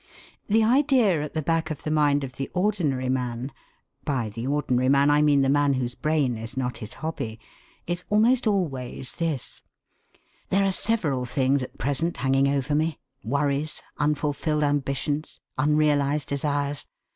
[0.47, 3.51] The idea at the back of the mind of the ordinary man
[4.03, 7.39] (by the ordinary man I mean the man whose brain is not his hobby)
[7.85, 9.61] is almost always this:
[10.49, 16.87] 'There are several things at present hanging over me worries, unfulfilled ambitions, unrealised desires.